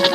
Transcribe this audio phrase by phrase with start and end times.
[0.00, 0.12] It's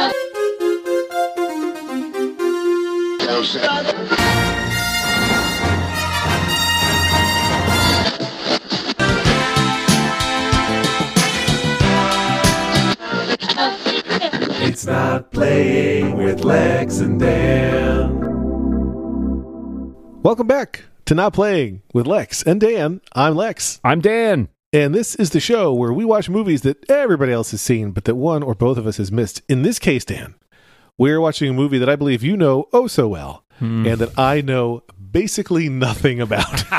[14.86, 18.21] not playing with Lex and Dan.
[20.23, 23.02] Welcome back to Not Playing with Lex and Dan.
[23.13, 24.47] I'm Lex, I'm Dan.
[24.73, 28.05] And this is the show where we watch movies that everybody else has seen, but
[28.05, 29.41] that one or both of us has missed.
[29.47, 30.35] In this case, Dan,
[30.97, 33.85] we're watching a movie that I believe you know oh so well, hmm.
[33.85, 36.63] and that I know basically nothing about.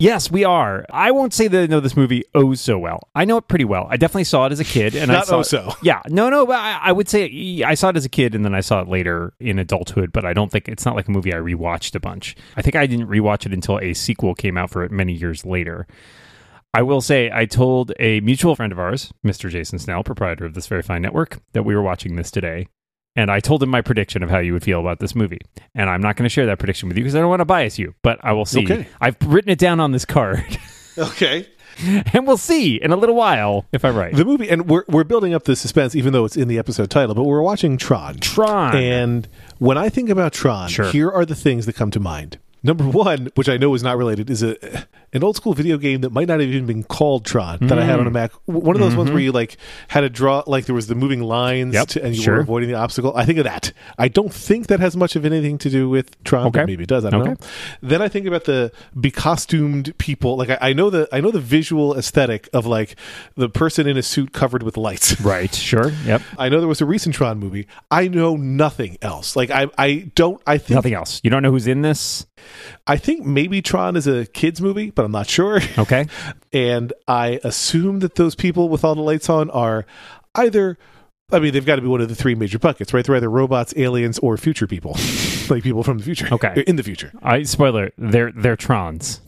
[0.00, 0.86] Yes, we are.
[0.90, 3.08] I won't say that I know this movie oh so well.
[3.16, 3.88] I know it pretty well.
[3.90, 5.72] I definitely saw it as a kid, and I Not saw oh it- so.
[5.82, 6.46] Yeah, no, no.
[6.46, 8.80] But I, I would say I saw it as a kid, and then I saw
[8.80, 10.12] it later in adulthood.
[10.12, 12.36] But I don't think it's not like a movie I rewatched a bunch.
[12.56, 15.44] I think I didn't rewatch it until a sequel came out for it many years
[15.44, 15.88] later.
[16.74, 19.48] I will say I told a mutual friend of ours, Mr.
[19.48, 22.68] Jason Snell, proprietor of this very fine network, that we were watching this today.
[23.16, 25.40] And I told him my prediction of how you would feel about this movie.
[25.74, 27.46] And I'm not going to share that prediction with you because I don't want to
[27.46, 28.62] bias you, but I will see.
[28.64, 28.86] Okay.
[29.00, 30.44] I've written it down on this card.
[30.98, 31.48] okay.
[32.12, 34.14] and we'll see in a little while if I'm right.
[34.14, 36.90] The movie, and we're, we're building up the suspense, even though it's in the episode
[36.90, 38.18] title, but we're watching Tron.
[38.18, 38.76] Tron.
[38.76, 40.90] And when I think about Tron, Sure.
[40.90, 42.38] here are the things that come to mind.
[42.68, 44.56] Number one, which I know is not related, is a
[45.14, 47.84] an old school video game that might not have even been called Tron that I
[47.84, 48.08] had on Mm.
[48.08, 48.32] a Mac.
[48.44, 49.56] One of those ones where you like
[49.88, 51.74] had to draw, like there was the moving lines, Mm-hmm.
[51.74, 52.34] Yep, to, and you sure.
[52.34, 53.12] were avoiding the obstacle.
[53.16, 53.72] I think of that.
[53.98, 56.66] I don't think that has much of anything to do with Tron, but Okay.
[56.66, 57.06] maybe it does.
[57.06, 57.30] I don't Okay.
[57.30, 57.36] know.
[57.80, 60.36] Then I think about the be costumed people.
[60.36, 62.96] Like I, I know the I know the visual aesthetic of like
[63.34, 65.18] the person in a suit covered with lights.
[65.22, 65.54] right.
[65.54, 65.90] Sure.
[66.04, 66.20] Yep.
[66.38, 67.66] I know there was a recent Tron movie.
[67.90, 69.36] I know nothing else.
[69.36, 70.42] Like I, I don't.
[70.46, 71.20] I think Nothing else.
[71.24, 72.26] You don't know who's in this?
[72.86, 75.60] I think maybe Tron is a kids movie, but I'm not sure.
[75.78, 76.06] Okay.
[76.52, 79.86] and I assume that those people with all the lights on are
[80.34, 80.78] either.
[81.30, 83.04] I mean, they've got to be one of the three major buckets, right?
[83.04, 84.92] They're either robots, aliens, or future people,
[85.50, 86.26] like people from the future.
[86.32, 86.64] Okay.
[86.66, 87.12] in the future.
[87.22, 87.90] I spoiler.
[87.98, 89.20] They're they're Trons.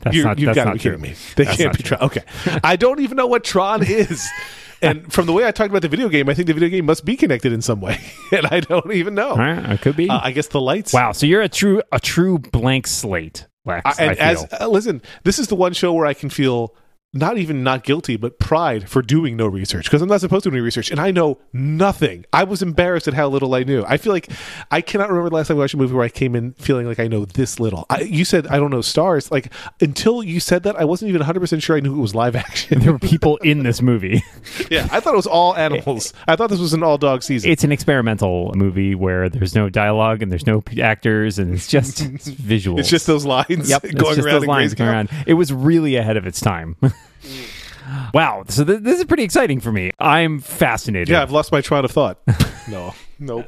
[0.00, 0.40] That's You, not.
[0.40, 0.90] you've got to be true.
[0.96, 1.14] kidding me.
[1.36, 1.96] They That's can't be true.
[1.96, 2.10] Tron.
[2.10, 2.24] Okay,
[2.64, 4.28] I don't even know what Tron is.
[4.82, 6.86] And from the way I talked about the video game, I think the video game
[6.86, 8.00] must be connected in some way,
[8.32, 9.36] and I don't even know.
[9.36, 9.72] Right.
[9.72, 10.08] It could be.
[10.08, 10.92] Uh, I guess the lights.
[10.92, 11.12] wow.
[11.12, 13.82] So you're a true a true blank slate, Lex.
[13.84, 14.26] I, I, and feel.
[14.26, 16.74] as uh, listen, this is the one show where I can feel
[17.14, 20.50] not even not guilty, but pride for doing no research because I'm not supposed to
[20.50, 22.24] do any research, and I know nothing.
[22.32, 23.84] I was embarrassed at how little I knew.
[23.86, 24.30] I feel like
[24.70, 26.86] I cannot remember the last time I watched a movie where I came in feeling
[26.86, 27.84] like I know this little.
[27.90, 29.30] I, you said I don't know stars.
[29.30, 32.14] Like until you said that, I wasn't even 100 percent sure I knew it was
[32.14, 32.80] live action.
[32.80, 34.24] there were people in this movie.
[34.70, 36.14] yeah, I thought it was all animals.
[36.26, 37.50] I thought this was an all dog season.
[37.50, 42.00] It's an experimental movie where there's no dialogue and there's no actors and it's just
[42.00, 42.78] it's visuals.
[42.78, 45.10] It's just those lines Yep, going around those lines going around.
[45.26, 46.76] It was really ahead of its time.
[48.14, 49.90] wow, so th- this is pretty exciting for me.
[49.98, 51.08] I'm fascinated.
[51.08, 52.18] Yeah, I've lost my train of thought.
[52.68, 53.46] no, nope.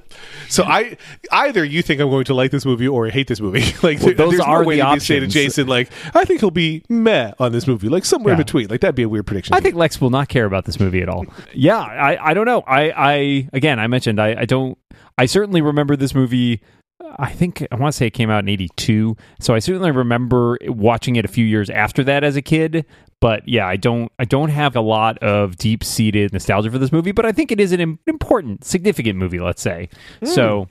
[0.48, 0.96] So I
[1.32, 3.64] either you think I'm going to like this movie or hate this movie.
[3.82, 5.34] like there- those there's are no way the to say to options.
[5.34, 8.44] Jason like I think he'll be meh on this movie, like somewhere in Yeah.
[8.44, 8.68] between.
[8.68, 9.54] Like that'd be a weird prediction.
[9.54, 11.26] I think Lex will not care about this movie at all.
[11.52, 12.62] yeah, I, I don't know.
[12.66, 14.78] I, I again, I mentioned I, I don't.
[15.18, 16.60] I certainly remember this movie.
[17.18, 20.56] I think I want to say it came out in '82, so I certainly remember
[20.62, 22.86] watching it a few years after that as a kid.
[23.24, 24.12] But yeah, I don't.
[24.18, 27.58] I don't have a lot of deep-seated nostalgia for this movie, but I think it
[27.58, 29.40] is an important, significant movie.
[29.40, 29.88] Let's say.
[30.20, 30.26] Hmm.
[30.26, 30.68] So,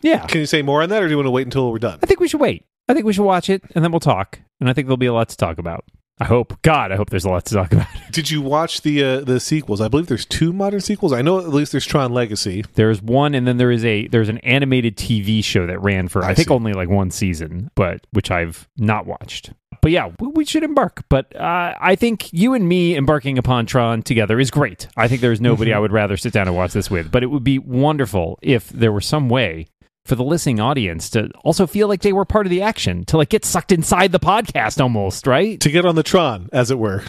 [0.00, 0.24] yeah.
[0.26, 1.98] Can you say more on that, or do you want to wait until we're done?
[2.00, 2.64] I think we should wait.
[2.88, 4.38] I think we should watch it, and then we'll talk.
[4.60, 5.84] And I think there'll be a lot to talk about.
[6.20, 6.60] I hope.
[6.62, 7.88] God, I hope there's a lot to talk about.
[8.12, 9.80] Did you watch the uh, the sequels?
[9.80, 11.12] I believe there's two modern sequels.
[11.12, 12.64] I know at least there's Tron Legacy.
[12.74, 16.24] There's one, and then there is a there's an animated TV show that ran for
[16.24, 16.54] I, I think see.
[16.54, 19.52] only like one season, but which I've not watched.
[19.82, 21.04] But yeah, we, we should embark.
[21.10, 24.86] But uh, I think you and me embarking upon Tron together is great.
[24.96, 25.76] I think there's nobody Mm-hmm.
[25.76, 27.10] I would rather sit down and watch this with.
[27.10, 29.66] But it would be wonderful if there were some way
[30.04, 33.16] for the listening audience to also feel like they were part of the action, to
[33.16, 35.58] like get sucked inside the podcast almost, right?
[35.60, 37.02] To get on the Tron, as it were.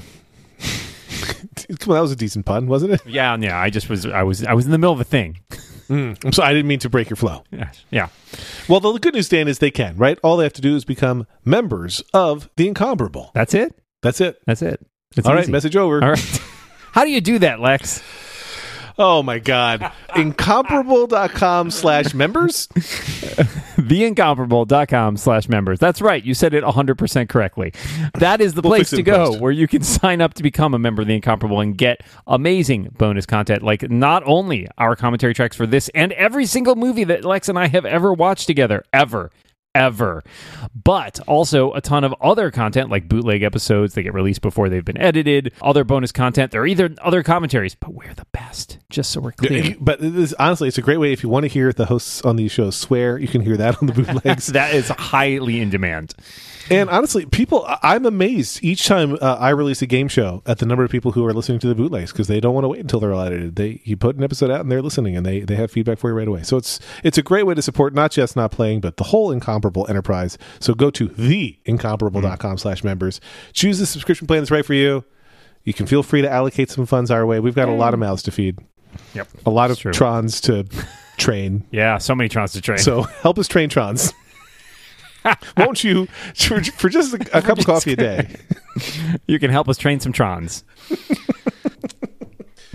[1.79, 3.01] Come on, that was a decent pun, wasn't it?
[3.05, 3.59] Yeah, yeah.
[3.59, 5.39] I just was I was I was in the middle of a thing.
[5.87, 6.13] Hmm.
[6.23, 7.43] I'm sorry, I didn't mean to break your flow.
[7.51, 8.07] Yeah, yeah.
[8.67, 10.17] Well, the good news, Dan, is they can, right?
[10.23, 13.31] All they have to do is become members of the Incomparable.
[13.33, 13.77] That's it.
[14.01, 14.39] That's it.
[14.47, 14.85] That's it.
[15.15, 15.51] It's All right, easy.
[15.51, 16.03] message over.
[16.03, 16.41] All right.
[16.91, 18.01] How do you do that, Lex?
[18.97, 19.91] Oh my God.
[20.15, 22.67] Incomparable.com slash members.
[23.77, 25.79] theincomparable.com slash members.
[25.79, 26.23] That's right.
[26.23, 27.73] You said it 100% correctly.
[28.15, 29.41] That is the We'll place to go post.
[29.41, 32.93] where you can sign up to become a member of The Incomparable and get amazing
[32.97, 37.25] bonus content like not only our commentary tracks for this and every single movie that
[37.25, 39.31] Lex and I have ever watched together, ever.
[39.75, 40.23] Ever,
[40.83, 44.85] but also a ton of other content like bootleg episodes that get released before they've
[44.85, 46.51] been edited, other bonus content.
[46.51, 48.77] There are either other commentaries, but we're the best.
[48.89, 49.75] just so we're clear.
[49.79, 52.21] But it is, honestly, it's a great way if you want to hear the hosts
[52.21, 53.17] on these shows swear.
[53.17, 54.47] You can hear that on the bootlegs.
[54.47, 56.15] that is highly in demand.
[56.71, 60.65] and honestly, people, I'm amazed each time uh, I release a game show at the
[60.65, 62.79] number of people who are listening to the bootlegs because they don't want to wait
[62.79, 63.55] until they're all edited.
[63.57, 66.09] They you put an episode out and they're listening and they they have feedback for
[66.09, 66.43] you right away.
[66.43, 69.31] So it's it's a great way to support not just not playing but the whole
[69.65, 70.37] incomparable enterprise.
[70.59, 73.21] So go to theincomparable.com slash members.
[73.53, 75.03] Choose the subscription plan that's right for you.
[75.63, 77.39] You can feel free to allocate some funds our way.
[77.39, 78.01] We've got a lot of mm.
[78.01, 78.59] mouths to feed.
[79.13, 79.27] Yep.
[79.45, 79.91] a lot of true.
[79.91, 80.65] trons to
[81.17, 81.65] train.
[81.71, 82.77] Yeah, so many trons to train.
[82.77, 84.13] So help us train trons.
[85.57, 88.35] Won't you for, for just a, a cup of coffee a day?
[89.27, 90.63] you can help us train some trons.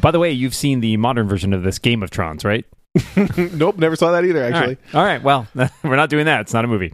[0.01, 2.67] By the way, you've seen the modern version of this Game of Trons, right?
[3.55, 4.43] nope, never saw that either.
[4.43, 4.95] Actually, right.
[4.95, 5.23] All right.
[5.23, 5.47] Well,
[5.85, 6.41] we're not doing that.
[6.41, 6.93] It's not a movie.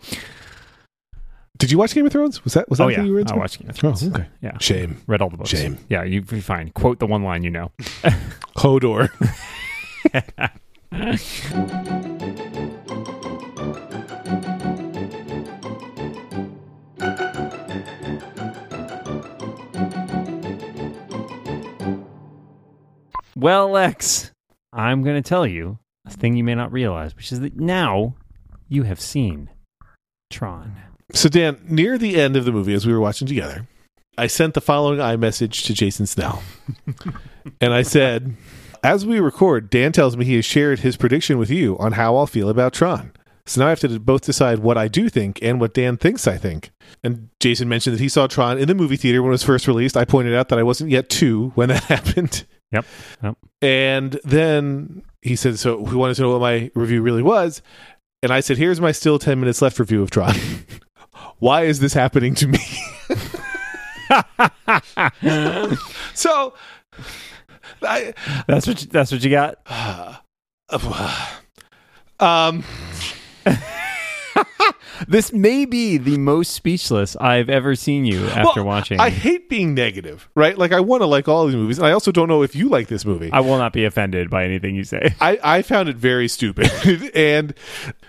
[1.57, 2.45] did you watch Game of Thrones?
[2.45, 3.35] Was that was that oh yeah, you were into?
[3.35, 4.03] I watched Game of oh, Thrones.
[4.05, 4.27] Oh, okay.
[4.43, 5.51] Yeah, Shame, read all the books.
[5.51, 5.79] Shame.
[5.89, 6.71] Yeah, you'd be fine.
[6.71, 7.73] Quote the one line you know.
[8.57, 9.11] Hodor.
[23.35, 24.33] Well, Lex,
[24.73, 28.15] I'm going to tell you a thing you may not realize, which is that now
[28.69, 29.51] you have seen
[30.31, 30.77] Tron.
[31.13, 33.67] So Dan, near the end of the movie, as we were watching together,
[34.19, 36.43] I sent the following iMessage to Jason Snell,
[37.61, 38.37] and I said,
[38.83, 42.17] "As we record, Dan tells me he has shared his prediction with you on how
[42.17, 43.13] I'll feel about Tron."
[43.45, 46.27] So now I have to both decide what I do think and what Dan thinks
[46.27, 46.71] I think.
[47.05, 49.69] And Jason mentioned that he saw Tron in the movie theater when it was first
[49.69, 49.97] released.
[49.97, 52.45] I pointed out that I wasn't yet two when that happened.
[52.73, 52.85] Yep.
[53.23, 53.37] Yep.
[53.63, 57.63] And then he said, So he wanted to know what my review really was.
[58.23, 60.35] And I said, Here's my still 10 minutes left review of Tron.
[61.39, 62.59] Why is this happening to me?
[66.15, 66.55] so,
[67.83, 68.15] I,
[68.47, 69.59] That's what you, that's what you got.
[72.21, 72.65] um,
[75.09, 79.01] This may be the most speechless I've ever seen you after well, watching.
[79.01, 80.57] I hate being negative, right?
[80.57, 81.79] Like, I want to like all these movies.
[81.79, 83.31] And I also don't know if you like this movie.
[83.33, 85.15] I will not be offended by anything you say.
[85.21, 86.71] I, I found it very stupid.
[87.15, 87.55] and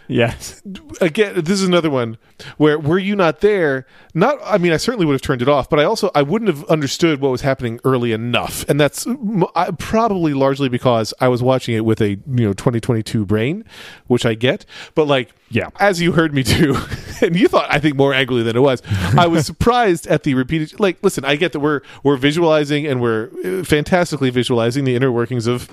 [0.07, 0.61] yes.
[1.01, 2.17] again, this is another one
[2.57, 3.85] where were you not there?
[4.13, 6.49] Not, I mean, I certainly would have turned it off, but I also I wouldn't
[6.49, 11.27] have understood what was happening early enough, and that's m- I- probably largely because I
[11.27, 13.63] was watching it with a you know 2022 brain,
[14.07, 14.65] which I get,
[14.95, 15.31] but like.
[15.49, 15.69] Yeah.
[15.79, 16.75] As you heard me do,
[17.21, 18.81] and you thought I think more angrily than it was.
[19.17, 20.77] I was surprised at the repeated.
[20.77, 25.09] Like, listen, I get that we're we're visualizing and we're uh, fantastically visualizing the inner
[25.09, 25.69] workings of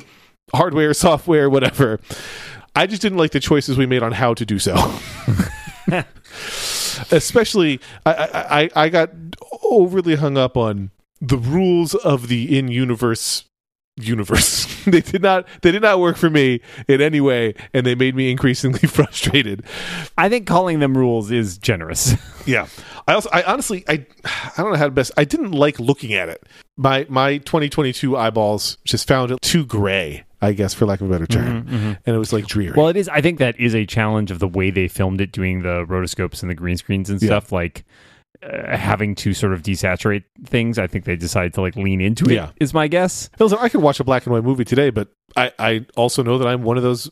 [0.55, 1.99] hardware, software, whatever.
[2.76, 4.75] I just didn't like the choices we made on how to do so.
[7.11, 9.11] Especially, I, I, I- got
[9.62, 10.91] overly hung up on
[11.21, 13.44] the rules of the in-universe
[13.97, 14.67] universe.
[14.87, 15.47] they did not.
[15.62, 19.65] They did not work for me in any way, and they made me increasingly frustrated.
[20.19, 22.15] I think calling them rules is generous.
[22.47, 22.67] Yeah.
[23.06, 25.12] I also, I honestly, I, I don't know how to best.
[25.17, 26.43] I didn't like looking at it.
[26.77, 30.25] My my 2022 eyeballs just found it too gray.
[30.44, 31.67] I guess, for lack of a better term,
[32.06, 32.75] and it was like dreary.
[32.76, 33.08] well, it is.
[33.08, 36.43] I think that is a challenge of the way they filmed it, doing the rotoscopes
[36.43, 37.26] and the green screens and Yeah.
[37.29, 37.52] stuff.
[37.52, 37.85] Like
[38.43, 40.79] uh, having to sort of desaturate things.
[40.79, 42.35] I think they decided to like lean into it.
[42.35, 42.50] Yeah.
[42.61, 43.31] Is my guess.
[43.38, 46.37] Listen, I could watch a black and white movie today, but I, I also know
[46.38, 47.10] that I'm one of those.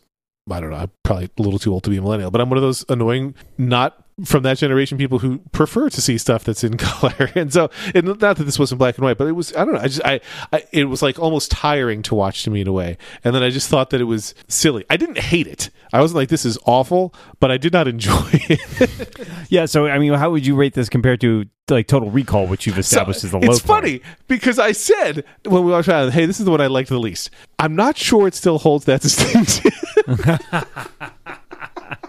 [0.51, 0.77] I don't know.
[0.77, 2.85] I'm probably a little too old to be a millennial, but I'm one of those
[2.89, 7.31] annoying, not from that generation people who prefer to see stuff that's in color.
[7.35, 9.55] And so, and not that this wasn't black and white, but it was.
[9.55, 9.81] I don't know.
[9.81, 10.21] I just, I,
[10.53, 12.97] I, it was like almost tiring to watch to me in a way.
[13.25, 14.85] And then I just thought that it was silly.
[14.91, 15.71] I didn't hate it.
[15.93, 19.19] I wasn't like this is awful, but I did not enjoy it.
[19.51, 19.67] Yeah.
[19.67, 22.79] So I mean, how would you rate this compared to like Total Recall, which you've
[22.79, 23.51] established as the low?
[23.51, 23.85] It's point?
[23.85, 26.89] funny because I said when we watched it, hey, this is the one I liked
[26.89, 27.31] the least.
[27.59, 29.71] I'm not sure it still holds that distinction.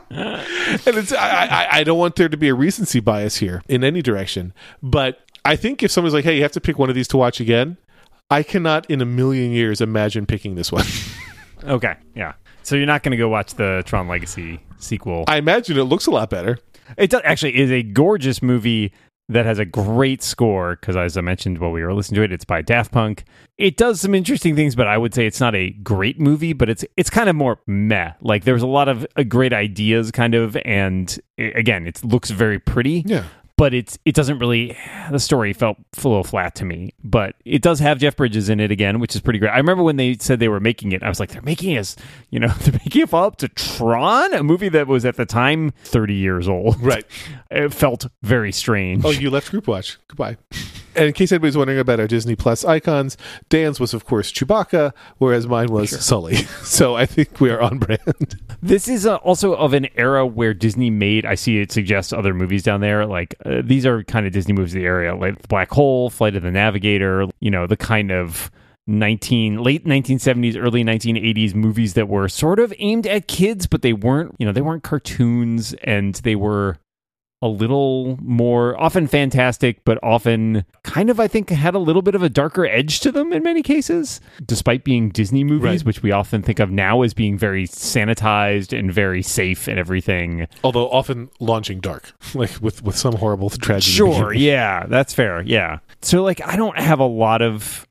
[0.09, 3.83] and it's I, I, I don't want there to be a recency bias here in
[3.83, 4.53] any direction.
[4.81, 7.17] But I think if someone's like, hey, you have to pick one of these to
[7.17, 7.77] watch again,
[8.29, 10.85] I cannot in a million years imagine picking this one.
[11.65, 11.95] Okay.
[12.13, 12.33] Yeah.
[12.63, 15.25] So you're not going to go watch the Tron Legacy sequel.
[15.27, 16.59] I imagine it looks a lot better.
[16.97, 18.91] It does, actually is a gorgeous movie
[19.29, 22.31] that has a great score because, as I mentioned while we were listening to it,
[22.31, 23.23] it's by Daft Punk.
[23.57, 26.53] It does some interesting things, but I would say it's not a great movie.
[26.53, 28.13] But it's it's kind of more meh.
[28.21, 32.29] Like there's a lot of uh, great ideas, kind of, and i again, it looks
[32.29, 33.03] very pretty.
[33.05, 33.25] Yeah.
[33.63, 34.77] But it's it doesn't really
[35.09, 36.93] the story felt a little flat to me.
[37.01, 39.51] But it does have Jeff Bridges in it again, which is pretty great.
[39.51, 41.95] I remember when they said they were making it, I was like, they're making us,
[42.29, 45.25] you know, they're making a follow up to Tron, a movie that was at the
[45.25, 46.81] time 30 years old.
[46.81, 47.05] Right.
[47.55, 49.05] It felt very strange.
[49.05, 49.99] Oh, you left Group Watch.
[50.07, 50.37] Goodbye.
[50.95, 53.17] And in case anybody's wondering about our Disney Plus icons,
[53.49, 56.35] Dan's was of course Chewbacca, whereas mine was Sully.
[56.63, 58.39] So I think we are on brand.
[58.61, 61.25] This is uh, also of an era where Disney made.
[61.25, 63.05] I see it suggests other movies down there.
[63.05, 66.35] Like uh, these are kind of Disney movies of the area, like Black Hole, Flight
[66.35, 67.27] of the Navigator.
[67.39, 68.49] You know, the kind of
[68.85, 73.93] 19 late 1970s early 1980s movies that were sort of aimed at kids but they
[73.93, 76.77] weren't you know they weren't cartoons and they were
[77.43, 82.15] a little more often fantastic but often kind of i think had a little bit
[82.15, 85.85] of a darker edge to them in many cases despite being disney movies Right.
[85.85, 90.47] which we often think of now as being very sanitized and very safe and everything
[90.63, 93.91] Although often launching dark, like with with some horrible tragedy.
[93.91, 95.41] Sure, yeah, that's fair.
[95.41, 95.79] Yeah.
[96.01, 97.87] So like I don't have a lot of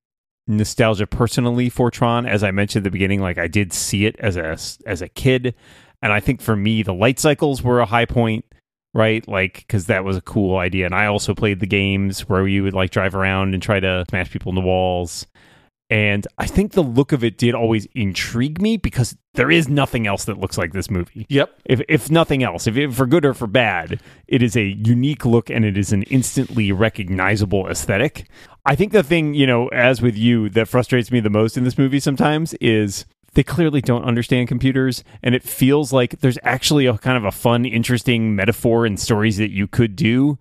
[0.47, 4.17] nostalgia personally for Tron as I mentioned at the beginning like I did see it
[4.19, 4.57] as a
[4.87, 5.55] as a kid
[6.03, 8.45] and I think for me the light cycles were a high point
[8.95, 12.47] right like cuz that was a cool idea and I also played the games where
[12.47, 15.27] you would like drive around and try to smash people in the walls
[15.91, 20.07] and I think the look of it did always intrigue me because there is nothing
[20.07, 21.61] else that looks like this movie Yep.
[21.67, 25.27] if if nothing else, if it, for good or for bad, it is a unique
[25.27, 28.27] look and it is an instantly recognizable aesthetic.
[28.65, 31.65] I think the thing, you know, as with you, that frustrates me the most in
[31.65, 36.87] this movie sometimes is they clearly don't understand computers and it feels like there's actually
[36.87, 40.39] a kind of a fun, interesting metaphor and stories that you could do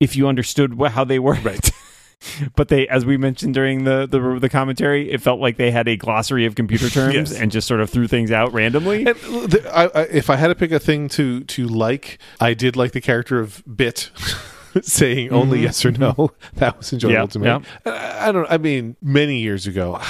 [0.00, 1.44] if you understood wh- how they worked.
[1.44, 1.70] Right.
[2.56, 5.88] but they, as we mentioned during the, the the commentary, it felt like they had
[5.88, 7.32] a glossary of computer terms Yes.
[7.34, 9.06] and just sort of threw things out randomly.
[9.06, 12.54] And the, I, I, if I had to pick a thing to to like, I
[12.54, 14.10] did like the character of Bit.
[14.80, 15.64] saying only mm-hmm.
[15.64, 16.58] yes or no mm-hmm.
[16.58, 17.46] that was enjoyable Yeah, to me.
[17.46, 20.00] And I, I don't i mean many years ago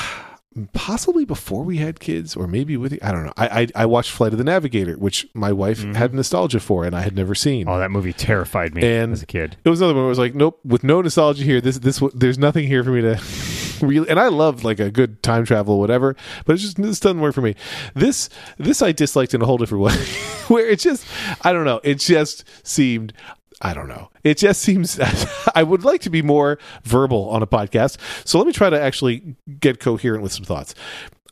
[0.72, 4.10] possibly before we had kids or maybe with i don't know i i, I watched
[4.10, 5.92] flight of the navigator which my wife mm-hmm.
[5.94, 9.22] had nostalgia for and i had never seen Oh, that movie terrified me And- as
[9.22, 9.56] a kid.
[9.64, 11.60] it was another one where I was like, nope, with no nostalgia here.
[11.60, 13.20] This, this, there's nothing here for me to
[13.80, 14.08] really.
[14.08, 16.16] And I love like a good time travel, or whatever.
[16.44, 17.54] But it's just this doesn't work for me.
[17.94, 18.28] This,
[18.58, 19.94] this I disliked in a whole different way,
[20.48, 21.06] where it just,
[21.42, 21.80] I don't know.
[21.82, 23.12] It just seemed.
[23.64, 24.10] I don't know.
[24.24, 24.98] It just seems
[25.54, 27.96] I would like to be more verbal on a podcast.
[28.26, 30.74] So let me try to actually get coherent with some thoughts.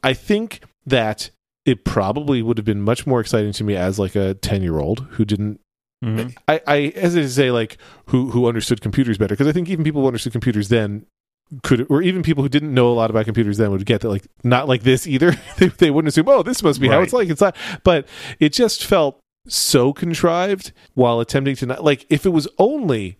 [0.04, 1.30] I think that
[1.66, 4.78] it probably would have been much more exciting to me as like a 10 year
[4.78, 5.60] old who didn't
[6.02, 6.34] Mhm.
[6.48, 9.84] I, I hesitate to say like who who understood computers better because I think even
[9.84, 11.04] people who understood computers then
[11.62, 14.08] could or even people who didn't know a lot about computers then would get that
[14.08, 17.12] like not like this either they, they wouldn't assume oh this must be how it's
[17.12, 18.08] like it's not but
[18.38, 19.18] it just felt
[19.52, 23.18] so contrived while attempting to not like if it was only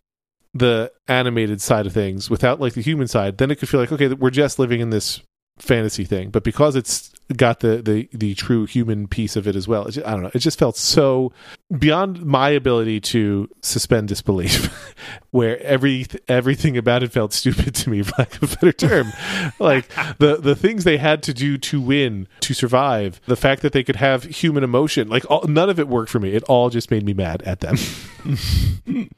[0.53, 3.93] the animated side of things without like the human side then it could feel like
[3.93, 5.23] okay we're just living in this
[5.61, 9.69] fantasy thing but because it's got the the the true human piece of it as
[9.69, 11.33] well just, i don't know it just felt so
[11.79, 14.95] beyond my ability to suspend disbelief
[15.31, 19.13] where every everything about it felt stupid to me for lack of a better term.
[19.59, 19.89] Like
[20.19, 23.85] the the things they had to do to win to survive the fact that they
[23.85, 26.33] could have human emotion like all, none of it worked for me.
[26.33, 27.77] It all just made me mad at them.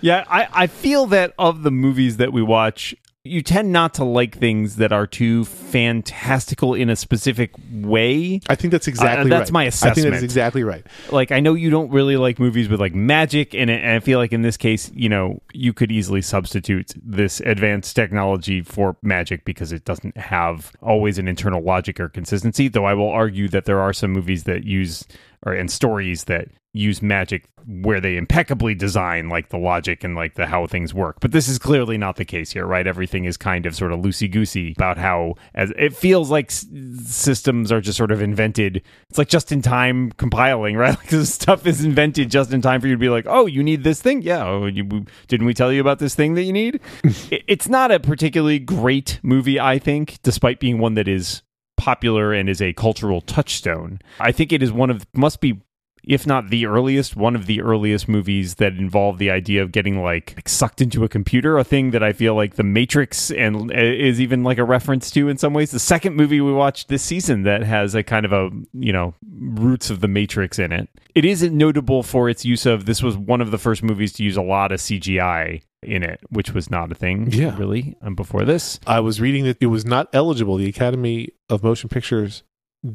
[0.00, 2.94] Yeah, I, I feel that of the movies that we watch,
[3.26, 8.38] you tend not to like things that are too fantastical in a specific way.
[8.48, 9.52] i think that's uh, exactly that's right.
[9.52, 12.80] my i think that's exactly right Like, I know you don't really like movies with
[12.80, 16.22] like magic, and, and I feel like in this case, you know, you could easily
[16.22, 22.08] substitute this advanced technology for magic because it doesn't have always an internal logic or
[22.08, 22.68] consistency.
[22.68, 25.06] Though I will argue that there are some movies that use
[25.46, 30.34] or and stories that use magic where they impeccably design like the logic and like
[30.34, 31.18] the how things work.
[31.20, 32.86] But this is clearly not the case here, right?
[32.86, 36.66] Everything is kind of sort of loosey goosey about how as it feels like s-
[37.04, 38.82] systems are just sort of invented.
[39.08, 40.98] It's like just in time compiling, right?
[40.98, 43.62] Like this stuff is invented just in time for you to be like, oh, you
[43.62, 44.44] need this thing, yeah.
[44.44, 46.80] Oh, you, didn't we tell you about this thing that you need?
[47.30, 51.42] it, it's not a particularly great movie, I think, despite being one that is
[51.76, 54.00] popular and is a cultural touchstone.
[54.20, 55.60] I think it is one of must be
[56.06, 60.02] if not the earliest, one of the earliest movies that involve the idea of getting
[60.02, 63.70] like, like sucked into a computer, a thing that I feel like The Matrix and
[63.70, 65.70] uh, is even like a reference to in some ways.
[65.70, 69.14] The second movie we watched this season that has a kind of a, you know,
[69.30, 70.88] roots of The Matrix in it.
[71.14, 74.24] It isn't notable for its use of this was one of the first movies to
[74.24, 77.56] use a lot of CGI in it, which was not a thing Yeah.
[77.58, 78.80] really um, before this.
[78.86, 80.56] I was reading that it was not eligible.
[80.56, 82.42] The Academy of Motion Pictures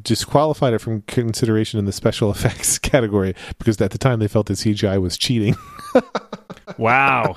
[0.02, 4.46] disqualified it from consideration in the special effects category because at the time they felt
[4.46, 5.56] that CGI was cheating,
[6.78, 7.36] Wow.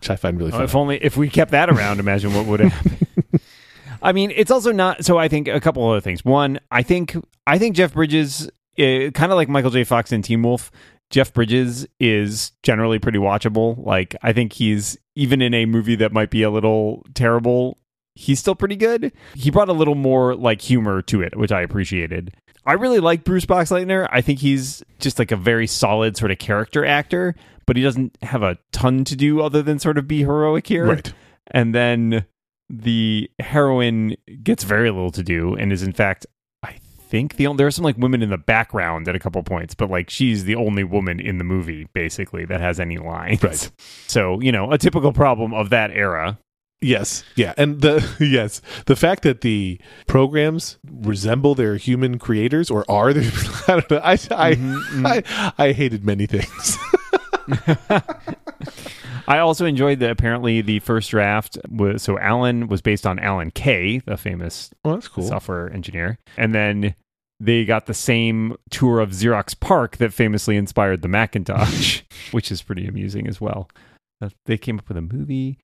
[0.00, 0.64] which I find really Oh, funny.
[0.64, 2.98] if only if we kept that around, imagine what would happen.
[4.02, 5.04] I mean, it's also not.
[5.04, 6.24] So I think a couple other things.
[6.24, 7.16] One, I think
[7.46, 8.46] I think Jeff Bridges,
[8.78, 9.82] uh, kind of like Michael J.
[9.84, 10.70] Fox and Teen Wolf,
[11.10, 13.84] Jeff Bridges is generally pretty watchable.
[13.84, 17.78] Like I think he's even in a movie that might be a little terrible,
[18.18, 19.12] he's still pretty good.
[19.34, 22.34] He brought a little more like humor to it, which I appreciated.
[22.66, 24.08] I really like Bruce Boxleitner.
[24.10, 28.18] I think he's just like a very solid sort of character actor, but he doesn't
[28.22, 30.86] have a ton to do other than sort of be heroic here.
[30.86, 31.12] Right.
[31.52, 32.26] And then
[32.68, 36.26] the heroine gets very little to do and is in fact
[36.62, 39.42] I think the only there are some like women in the background at a couple
[39.44, 43.42] points, but like she's the only woman in the movie basically that has any lines.
[43.42, 43.70] Right.
[44.08, 46.38] So, you know, a typical problem of that era.
[46.80, 52.84] Yes, yeah, and the yes, the fact that the programs resemble their human creators or
[52.88, 53.30] are their,
[53.68, 53.98] I don't know.
[53.98, 56.78] I I, Mm-hmm, I I hated many things.
[59.28, 63.50] I also enjoyed that apparently the first draft was so Alan was based on Alan
[63.50, 65.24] Kay, the famous well, that's cool.
[65.24, 66.18] software engineer.
[66.36, 66.94] And then
[67.40, 72.62] they got the same tour of Xerox PARC that famously inspired the Macintosh, which is
[72.62, 73.68] pretty amusing as well.
[74.20, 75.58] Uh, they came up with a movie.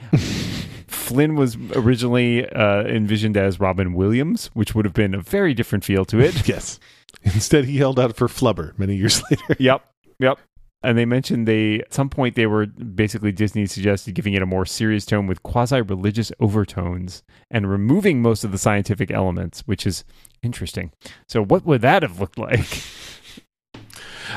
[0.88, 5.84] Flynn was originally uh, envisioned as Robin Williams, which would have been a very different
[5.84, 6.48] feel to it.
[6.54, 6.78] Yes.
[7.22, 9.56] Instead, he held out for Flubber many years later.
[9.58, 9.82] yep.
[10.18, 10.38] Yep.
[10.82, 14.46] And they mentioned they at some point they were basically Disney suggested giving it a
[14.46, 19.86] more serious tone with quasi religious overtones and removing most of the scientific elements, which
[19.86, 20.04] is
[20.42, 20.92] interesting.
[21.26, 22.82] So what would that have looked like?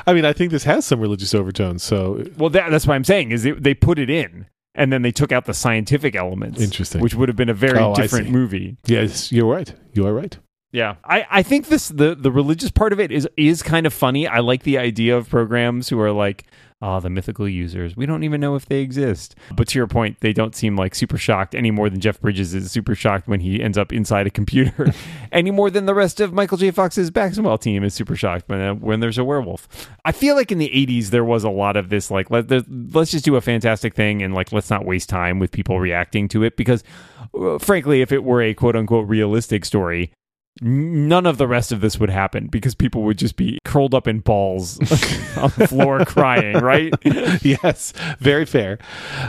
[0.06, 1.84] I mean, I think this has some religious overtones.
[1.84, 4.46] So Well, that, that's what I'm saying is they put it in
[4.78, 6.62] and then they took out the scientific elements.
[6.62, 7.02] Interesting.
[7.02, 8.78] Which would have been a very Oh, different movie.
[8.86, 9.74] yes, you're right.
[9.94, 10.38] You are right.
[10.72, 13.94] Yeah, I, I think this the the religious part of it is is kind of
[13.94, 14.28] funny.
[14.28, 16.46] I like the idea of programs who are like,
[16.82, 17.98] oh, the mythical users.
[17.98, 19.36] We don't even know if they exist.
[19.56, 22.54] But to your point, they don't seem like super shocked any more than Jeff Bridges
[22.54, 24.94] is super shocked when he ends up inside a computer,
[25.32, 26.72] any more than the rest of Michael J.
[26.72, 29.68] Fox's basketball team is super shocked when uh, when there's a werewolf.
[30.06, 33.12] I feel like in the '80s there was a lot of this like let let's
[33.12, 36.44] just do a fantastic thing and like let's not waste time with people reacting to
[36.44, 36.84] it because,
[37.40, 40.12] uh, frankly, if it were a quote unquote realistic story
[40.62, 44.08] none of the rest of this would happen because people would just be curled up
[44.08, 44.80] in balls
[45.38, 46.94] on the floor crying, right?
[47.44, 48.78] yes, very fair.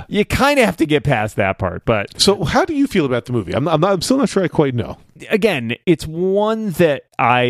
[0.09, 3.05] You kind of have to get past that part, but So, how do you feel
[3.07, 3.53] about the movie?
[3.55, 4.99] I'm, I'm, not, I'm still not sure I quite know.
[5.31, 7.45] again, it's one that I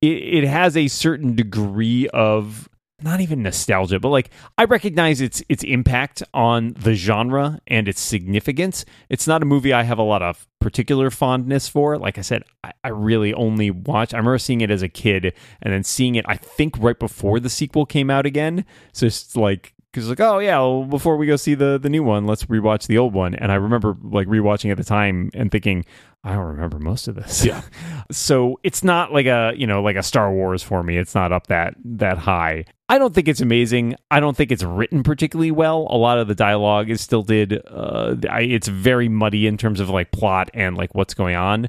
[0.00, 2.68] it, it has a certain degree of
[3.02, 8.00] not even nostalgia, but like I recognize its its impact on the genre and its
[8.00, 8.84] significance.
[9.08, 11.98] It's not a movie I have a lot of particular fondness for.
[11.98, 14.14] Like I said, I, I really only watch.
[14.14, 16.24] I remember seeing it as a kid and then seeing it.
[16.28, 18.64] I think right before the sequel came out again.
[18.92, 22.02] So it's like because like oh yeah well, before we go see the the new
[22.02, 23.34] one let's rewatch the old one.
[23.34, 25.84] And i remember like rewatching at the time and thinking
[26.24, 27.44] i don't remember most of this.
[27.44, 27.62] Yeah.
[28.10, 30.96] so it's not like a you know like a star wars for me.
[30.96, 32.64] It's not up that that high.
[32.88, 33.96] I don't think it's amazing.
[34.10, 35.86] I don't think it's written particularly well.
[35.90, 39.80] A lot of the dialogue is still did uh I, it's very muddy in terms
[39.80, 41.68] of like plot and like what's going on.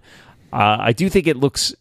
[0.51, 1.73] Uh, i do think it looks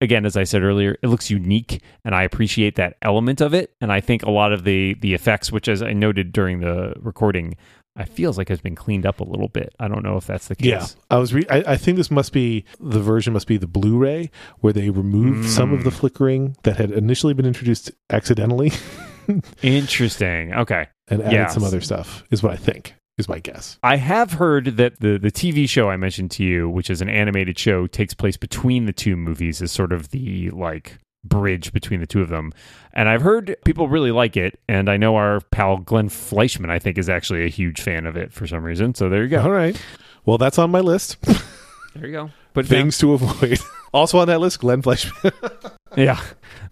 [0.00, 3.74] again as i said earlier it looks unique and i appreciate that element of it.
[3.80, 6.94] And i think a lot of the the effects which as i noted during the
[6.98, 7.56] recording
[7.96, 9.74] i feels like has been cleaned up a little bit.
[9.78, 10.66] I don't know if that's the case.
[10.66, 11.34] Yeah, I was.
[11.34, 14.90] Re- I, I think this must be the version must be the Blu-ray where they
[14.90, 15.48] removed mm.
[15.48, 18.72] some of the flickering that had initially been introduced accidentally.
[19.62, 20.54] Interesting.
[20.54, 20.86] Okay.
[21.08, 22.22] And added some other stuff.
[22.30, 22.94] Is what I think.
[23.18, 23.78] Is my guess.
[23.82, 27.08] I have heard that the the TV show I mentioned to you, which is an
[27.10, 32.00] animated show, takes place between the two movies, is sort of the like bridge between
[32.00, 32.52] the two of them.
[32.94, 36.78] And I've heard people really like it, and I know our pal Glenn Fleishman, I
[36.78, 38.94] think, is actually a huge fan of it for some reason.
[38.94, 39.42] So there you go.
[39.42, 39.80] All right.
[40.24, 41.16] Well, that's on my list.
[41.94, 42.30] There you go.
[42.52, 43.58] But Things to avoid.
[43.92, 45.32] also on that list, Glenn Fleishman.
[45.96, 46.20] Yeah.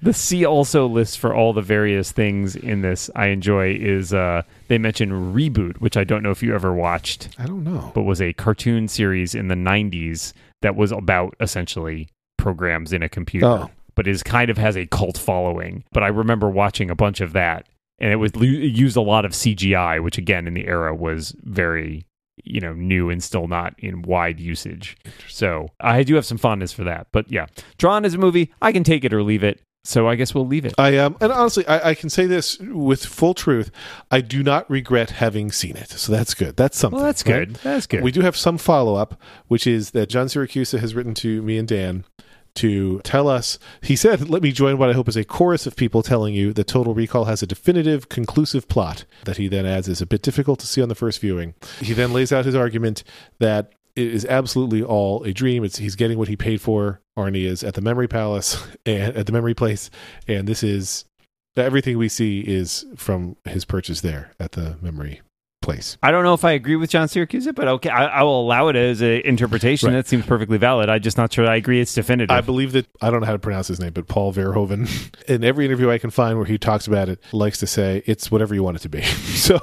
[0.02, 4.42] The see also list for all the various things in this I enjoy is uh
[4.68, 7.28] they mention Reboot, which I don't know if you ever watched.
[7.38, 7.90] I don't know.
[7.94, 13.08] but was a cartoon series in the 90s that was about essentially programs in a
[13.08, 13.70] computer Oh.
[13.96, 17.32] but is kind of has a cult following but i remember watching a bunch of
[17.32, 17.66] that
[17.98, 21.34] and it was it used a lot of cgi which again in the era was
[21.42, 22.06] very
[22.48, 24.96] you know new and still not in wide usage
[25.28, 27.46] so i do have some fondness for that but yeah
[27.78, 30.46] Tron as a movie i can take it or leave it so i guess we'll
[30.46, 33.70] leave it I um, and honestly, I, I can say this with full truth.
[34.10, 36.56] I do not regret having seen it, so that's good.
[36.56, 36.96] That's something.
[36.96, 37.46] well that's right?
[37.48, 40.94] good that's good We do have some follow up, which is that John Siracusa has
[40.94, 42.04] written to me and Dan
[42.58, 43.58] to tell us.
[43.82, 46.52] He said, "Let me join what I hope is a chorus of people telling you
[46.52, 50.22] that Total Recall has a definitive, conclusive plot." That he then adds is a bit
[50.22, 51.54] difficult to see on the first viewing.
[51.80, 53.04] He then lays out his argument
[53.38, 55.64] that it is absolutely all a dream.
[55.64, 57.00] It's he's getting what he paid for.
[57.16, 59.90] Arnie is at the Memory Palace and at the Memory Place,
[60.26, 61.04] and this is
[61.56, 65.20] everything we see is from his purchase there at the memory
[65.68, 65.98] place.
[66.02, 68.68] I don't know if I agree with John Siracusa, but okay, I, I will allow
[68.68, 69.88] it as an interpretation.
[69.88, 69.96] Right.
[69.96, 70.88] That seems perfectly valid.
[70.88, 72.30] I'm just not sure I agree it's definitive.
[72.34, 74.88] I believe that I don't know how to pronounce his name, but Paul Verhoeven,
[75.28, 78.30] in every interview I can find where he talks about it, likes to say it's
[78.30, 79.02] whatever you want it to be.
[79.02, 79.58] so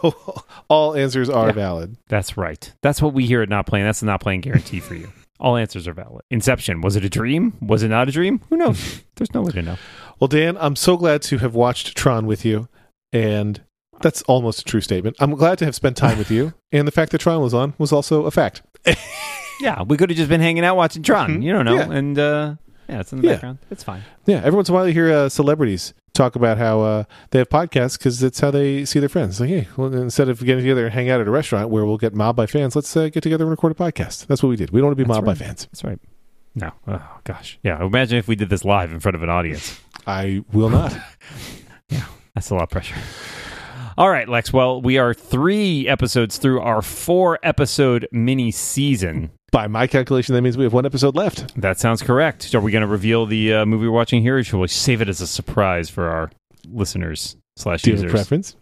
[0.70, 1.54] all answers are Yeah.
[1.54, 1.98] valid.
[2.08, 2.72] That's right.
[2.82, 3.86] That's what we hear at Not Playing.
[3.86, 5.12] That's the Not Playing guarantee for you.
[5.40, 6.22] All answers are valid.
[6.32, 6.80] Inception.
[6.80, 7.54] Was it a dream?
[7.62, 8.40] Was it not a dream?
[8.50, 9.04] Who knows?
[9.18, 9.78] There's no way to know.
[10.18, 12.70] Well, Dan, I'm so glad to have watched Tron with you,
[13.12, 13.62] and
[14.02, 15.16] that's almost a true statement.
[15.20, 17.74] I'm glad to have spent time with you, and the fact that Tron was on
[17.78, 18.62] was also a fact.
[19.62, 21.38] Yeah, we could have just been hanging out watching Tron.
[21.40, 21.44] Mhm.
[21.44, 21.76] You don't know.
[21.76, 21.90] Yeah.
[21.90, 22.56] And uh,
[22.90, 23.34] yeah, it's in the Yeah.
[23.36, 23.60] background.
[23.72, 24.04] It's fine.
[24.26, 27.40] Yeah, every once in a while you hear uh, celebrities talk about how uh, they
[27.40, 29.40] have podcasts because it's how they see their friends.
[29.40, 31.98] Like, hey, well, instead of getting together and hang out at a restaurant where we'll
[31.98, 34.28] get mobbed by fans, let's uh, get together and record a podcast.
[34.28, 34.72] That's what we did.
[34.72, 35.40] We don't want to be That's mobbed right.
[35.40, 35.68] by fans.
[35.72, 36.00] That's right.
[36.54, 36.72] No.
[36.86, 37.58] Oh, gosh.
[37.64, 37.82] Yeah.
[37.82, 39.80] Imagine if we did this live in front of an audience.
[40.06, 40.94] I will not.
[41.90, 42.04] Yeah,
[42.34, 42.96] that's a lot of pressure.
[43.98, 44.52] All right, Lex.
[44.52, 49.32] Well, we are three episodes through our four episode mini season.
[49.52, 51.54] by my calculation, that means we have one episode left.
[51.62, 52.54] That sounds correct.
[52.54, 55.02] Are we going to reveal the uh, movie we're watching here, or should we save
[55.02, 56.30] it as a surprise for our
[56.68, 58.20] listeners slash Do you have a users?
[58.20, 58.56] preference?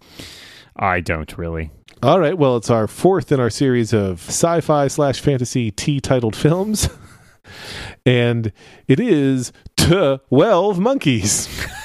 [0.75, 1.71] I don't really.
[2.03, 2.37] All right.
[2.37, 6.89] Well, it's our fourth in our series of sci-fi slash fantasy T-titled films,
[8.05, 8.51] and
[8.87, 11.47] it is Twelve Monkeys.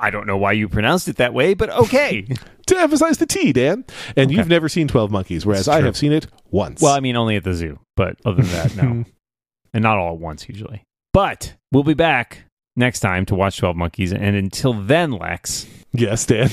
[0.00, 2.22] I don't know why you pronounced it that way, but okay.
[2.66, 3.84] to emphasize the T, Dan.
[4.16, 4.36] And Okay.
[4.36, 6.80] you've never seen Twelve Monkeys, whereas I have seen it once.
[6.80, 9.04] well, I mean, only at the zoo, but other than that, no.
[9.74, 10.82] and not all at once usually.
[11.12, 12.44] But we'll be back
[12.76, 14.12] next time to watch 12 Monkeys.
[14.12, 16.48] And until then, Lex, yes, Dan.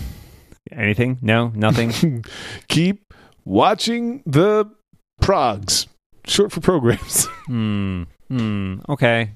[0.72, 1.18] anything?
[1.22, 2.24] No, nothing?
[2.68, 3.12] Keep
[3.44, 4.66] watching the
[5.20, 5.86] progs,
[6.26, 7.26] short for programs.
[7.46, 8.02] hmm.
[8.28, 8.76] Hmm.
[8.88, 9.32] Okay.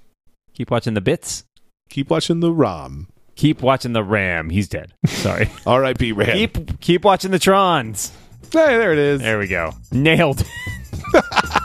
[0.54, 1.44] Keep watching the bits.
[1.90, 3.08] Keep watching the ROM.
[3.36, 4.50] Keep watching the Ram.
[4.50, 4.92] He's dead.
[5.06, 5.50] Sorry.
[5.66, 6.12] R.I.P.
[6.12, 6.32] Ram.
[6.32, 8.10] keep keep watching the Trons.
[8.52, 9.20] Hey, there it is.
[9.20, 9.72] There we go.
[9.92, 10.42] Nailed.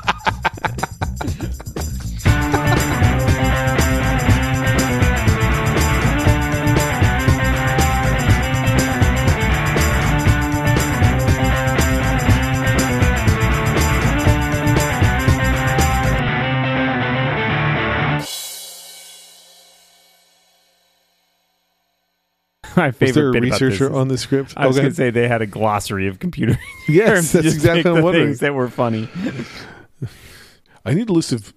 [22.78, 24.54] My Was favorite there a bit researcher on the script?
[24.58, 24.84] I was Okay.
[24.84, 26.58] going to say they had a glossary of computer
[26.88, 28.28] Yes, that's exactly what I'm wondering.
[28.28, 29.10] things that were funny.
[30.86, 31.54] I need a list of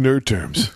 [0.00, 0.74] nerd terms.